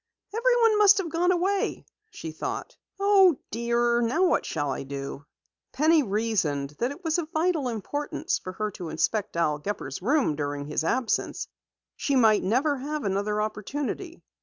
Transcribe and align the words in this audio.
"Everyone 0.35 0.79
must 0.79 0.97
have 0.97 1.09
gone 1.11 1.31
away," 1.31 1.85
she 2.09 2.31
thought. 2.31 2.75
"Oh, 2.99 3.37
dear, 3.51 4.01
now 4.01 4.25
what 4.25 4.47
shall 4.47 4.71
I 4.71 4.81
do?" 4.81 5.25
Penny 5.73 6.01
reasoned 6.01 6.71
that 6.79 6.89
it 6.89 7.03
was 7.03 7.19
of 7.19 7.29
vital 7.31 7.67
importance 7.69 8.39
for 8.39 8.53
her 8.53 8.71
to 8.71 8.89
inspect 8.89 9.37
Al 9.37 9.59
Gepper's 9.59 10.01
room 10.01 10.35
during 10.35 10.65
his 10.65 10.83
absence. 10.83 11.47
She 11.95 12.15
might 12.15 12.41
never 12.41 12.77
have 12.79 13.03
another 13.03 13.43
opportunity. 13.43 14.23